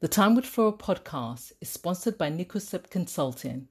[0.00, 3.68] The Time with Flora podcast is sponsored by Nicosep Consulting,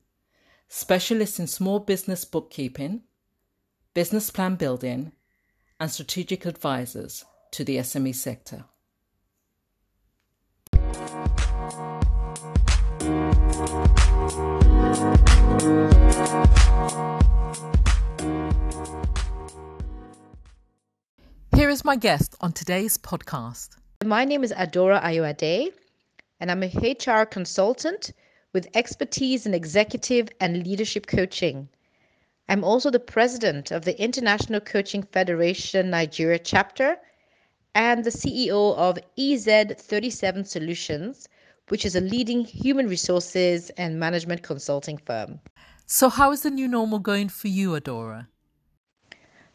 [0.67, 3.03] specialists in small business bookkeeping,
[3.93, 5.11] business plan building,
[5.79, 8.65] and strategic advisors to the SME sector.
[21.55, 23.75] Here is my guest on today's podcast.
[24.03, 25.71] My name is Adaora Ayoade,
[26.45, 28.13] and I'm a HR consultant
[28.53, 31.67] with expertise in executive and leadership coaching.
[32.47, 36.97] I'm also the president of the International Coaching Federation Nigeria chapter
[37.73, 41.27] and the CEO of EZ37 Solutions,
[41.69, 45.39] which is a leading human resources and management consulting firm.
[45.87, 48.27] So, how is the new normal going for you, Adaora?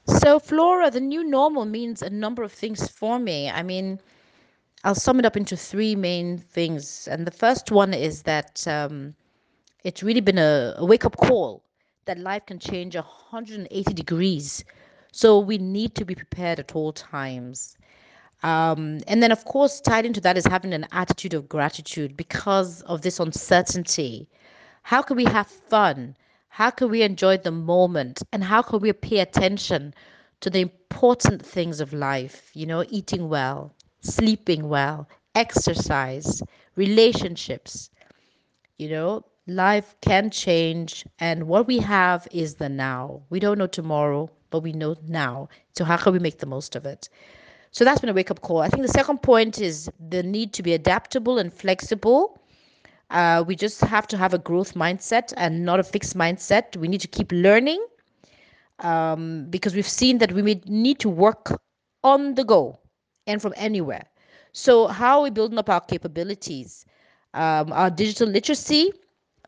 [0.08, 3.48] So, Flora, the new normal means a number of things for me.
[3.48, 4.00] I mean,
[4.82, 7.06] I'll sum it up into three main things.
[7.06, 9.14] And the first one is that um,
[9.84, 11.62] it's really been a, a wake up call
[12.06, 14.64] that life can change 180 degrees.
[15.12, 17.76] So we need to be prepared at all times.
[18.42, 22.80] Um, and then, of course, tied into that is having an attitude of gratitude because
[22.82, 24.28] of this uncertainty.
[24.82, 26.16] How can we have fun?
[26.48, 28.22] How can we enjoy the moment?
[28.32, 29.92] And how can we pay attention
[30.40, 32.50] to the important things of life?
[32.54, 36.42] You know, eating well, sleeping well, exercise,
[36.76, 37.90] relationships.
[38.78, 43.22] You know, life can change, and what we have is the now.
[43.30, 45.48] We don't know tomorrow, but we know now.
[45.76, 47.08] So, how can we make the most of it?
[47.70, 48.60] So, that's been a wake up call.
[48.60, 52.40] I think the second point is the need to be adaptable and flexible.
[53.10, 56.76] Uh, we just have to have a growth mindset and not a fixed mindset.
[56.76, 57.84] We need to keep learning
[58.80, 61.60] um, because we've seen that we need to work
[62.04, 62.79] on the go
[63.30, 64.04] and from anywhere.
[64.52, 66.84] So, how are we building up our capabilities?
[67.34, 68.92] Um, our digital literacy,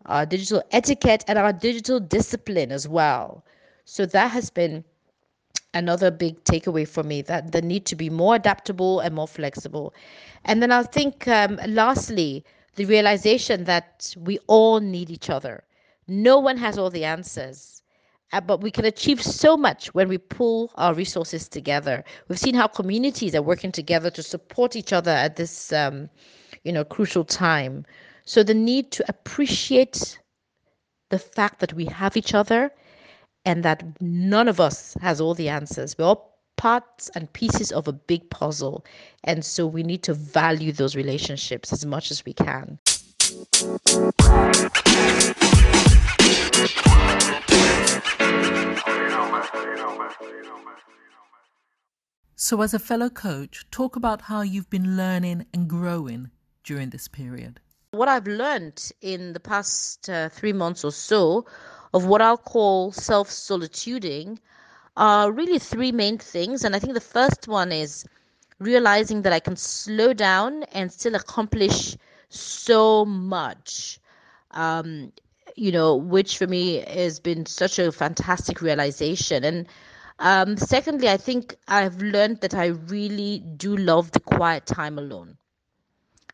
[0.07, 3.45] our digital etiquette, and our digital discipline as well.
[3.85, 4.85] So, that has been
[5.75, 9.95] another big takeaway for me that the need to be more adaptable and more flexible.
[10.45, 12.45] And then I think, um, lastly,
[12.77, 15.65] the realization that we all need each other.
[16.07, 17.82] No one has all the answers.
[18.33, 22.03] Uh, but we can achieve so much when we pull our resources together.
[22.29, 26.09] We've seen how communities are working together to support each other at this, um,
[26.65, 27.85] you know, crucial time.
[28.25, 30.19] So the need to appreciate
[31.11, 32.73] the fact that we have each other
[33.45, 35.99] and that none of us has all the answers.
[35.99, 38.85] We're all parts and pieces of a big puzzle.
[39.25, 42.79] And so we need to value those relationships as much as we can.
[52.35, 56.31] So, as a fellow coach, talk about how you've been learning and growing
[56.65, 57.61] during this period.
[57.93, 61.47] What I've learned in the past uh, three months or so
[61.95, 64.39] of what I'll call self solituding
[64.97, 66.65] are really three main things.
[66.65, 68.05] And I think the first one is
[68.59, 71.97] realizing that I can slow down and still accomplish
[72.29, 73.99] so much.
[74.51, 75.13] Um,
[75.55, 79.45] you know, which for me has been such a fantastic realization.
[79.45, 79.67] And
[80.23, 85.37] um, secondly, I think I've learned that I really do love the quiet time alone.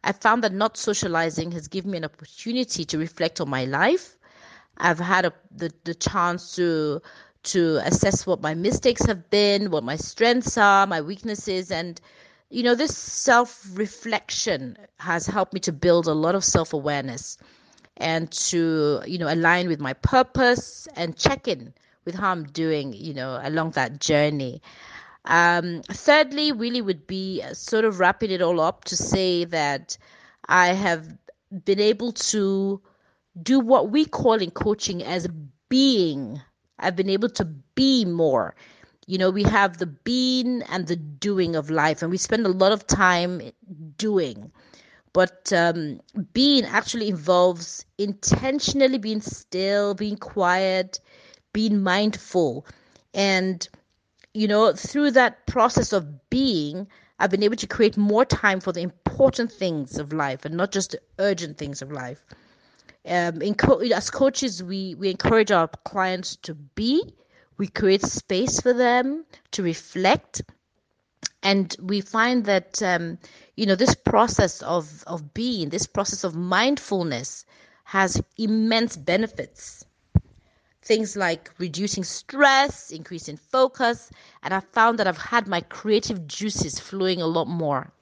[0.04, 4.16] I found that not socializing has given me an opportunity to reflect on my life.
[4.78, 7.02] I've had a, the, the chance to
[7.44, 12.00] to assess what my mistakes have been, what my strengths are, my weaknesses, and
[12.50, 17.38] you know this self reflection has helped me to build a lot of self awareness
[17.96, 21.72] and to you know align with my purpose and check in
[22.04, 24.62] with how I'm doing you know along that journey.
[25.24, 29.98] Um, thirdly, really would be sort of wrapping it all up to say that
[30.48, 31.16] I have
[31.64, 32.80] been able to
[33.40, 35.28] do what we call in coaching as
[35.68, 36.40] being.
[36.78, 38.54] I've been able to be more.
[39.06, 42.50] You know, we have the being and the doing of life, and we spend a
[42.50, 43.40] lot of time
[43.96, 44.50] doing.
[45.12, 46.00] But um,
[46.32, 51.00] being actually involves intentionally being still, being quiet,
[51.52, 52.66] being mindful.
[53.14, 53.66] And,
[54.34, 58.72] you know, through that process of being, I've been able to create more time for
[58.72, 62.24] the important things of life and not just the urgent things of life.
[63.06, 67.14] Um, co- as coaches, we, we encourage our clients to be,
[67.56, 70.42] we create space for them to reflect
[71.42, 73.18] and we find that um,
[73.56, 77.44] you know this process of of being this process of mindfulness
[77.84, 79.84] has immense benefits
[80.88, 84.10] things like reducing stress, increasing focus,
[84.42, 87.92] and I found that I've had my creative juices flowing a lot more.